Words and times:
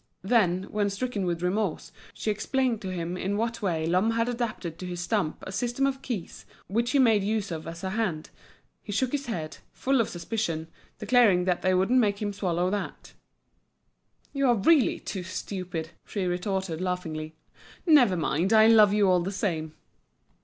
Then, 0.23 0.63
when 0.71 0.89
stricken 0.89 1.27
with 1.27 1.43
remorse, 1.43 1.91
she 2.11 2.31
explained 2.31 2.81
to 2.81 2.89
him 2.89 3.15
in 3.15 3.37
what 3.37 3.61
way 3.61 3.85
Lhomme 3.85 4.13
had 4.13 4.27
adapted 4.27 4.79
to 4.79 4.87
his 4.87 4.99
stump 4.99 5.43
a 5.45 5.51
system 5.51 5.85
of 5.85 6.01
keys 6.01 6.43
which 6.65 6.89
he 6.89 6.97
made 6.97 7.21
use 7.23 7.51
of 7.51 7.67
as 7.67 7.83
a 7.83 7.91
hand, 7.91 8.31
he 8.81 8.91
shook 8.91 9.11
his 9.11 9.27
head, 9.27 9.57
full 9.71 10.01
of 10.01 10.09
suspicion, 10.09 10.69
declaring 10.97 11.45
that 11.45 11.61
they 11.61 11.75
wouldn't 11.75 11.99
make 11.99 12.19
him 12.19 12.33
swallow 12.33 12.71
that. 12.71 13.13
"You 14.33 14.47
are 14.47 14.55
really 14.55 14.99
too 14.99 15.21
stupid!" 15.21 15.91
she 16.07 16.25
retorted, 16.25 16.81
laughingly. 16.81 17.35
"Never 17.85 18.17
mind, 18.17 18.51
I 18.53 18.65
love 18.65 18.93
you 18.93 19.07
all 19.07 19.19
the 19.21 19.31
same." 19.31 19.75